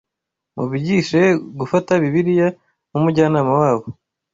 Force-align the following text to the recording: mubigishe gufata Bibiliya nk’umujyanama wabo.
mubigishe 0.55 1.21
gufata 1.59 1.91
Bibiliya 2.01 2.47
nk’umujyanama 2.89 3.51
wabo. 3.61 3.85